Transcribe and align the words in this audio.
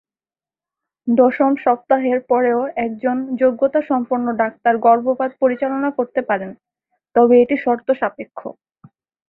দশম 1.07 1.51
সপ্তাহের 1.65 2.19
পরেও 2.29 2.59
একজন 2.85 3.17
যোগ্যতাসম্পন্ন 3.41 4.27
ডাক্তার 4.41 4.73
গর্ভপাত 4.85 5.31
পরিচালনা 5.41 5.89
করতে 5.97 6.21
পারেন, 6.29 6.51
তবে 7.15 7.33
এটি 7.43 7.55
শর্ত 7.65 7.87
সাপেক্ষে। 8.01 8.49